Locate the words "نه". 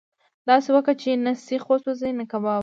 1.25-1.31, 2.19-2.25